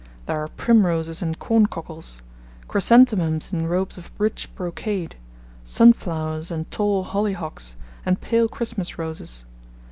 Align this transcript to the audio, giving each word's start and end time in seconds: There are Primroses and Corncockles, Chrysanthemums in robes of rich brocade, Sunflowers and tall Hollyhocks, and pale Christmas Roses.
There 0.25 0.41
are 0.43 0.47
Primroses 0.47 1.21
and 1.21 1.37
Corncockles, 1.37 2.23
Chrysanthemums 2.67 3.53
in 3.53 3.67
robes 3.67 3.99
of 3.99 4.11
rich 4.17 4.49
brocade, 4.55 5.15
Sunflowers 5.63 6.49
and 6.49 6.65
tall 6.71 7.03
Hollyhocks, 7.03 7.75
and 8.03 8.19
pale 8.19 8.47
Christmas 8.47 8.97
Roses. 8.97 9.45